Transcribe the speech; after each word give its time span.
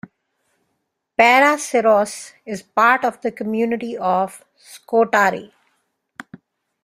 Parasyros 1.15 2.33
is 2.43 2.63
part 2.63 3.05
of 3.05 3.21
the 3.21 3.31
community 3.31 3.95
of 3.95 4.43
Skoutari. 4.57 5.51